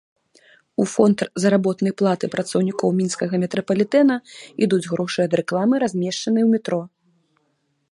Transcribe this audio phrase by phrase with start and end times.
[0.83, 4.15] У фонд заработнай платы працаўнікоў мінскага метрапалітэна
[4.67, 6.81] ідуць грошы ад рэкламы, размешчанай ў метро.